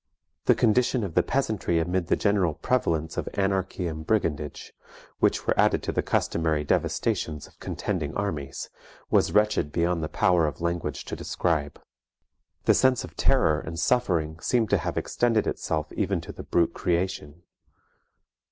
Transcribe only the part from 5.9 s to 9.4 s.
the customary devastations of contending armies, was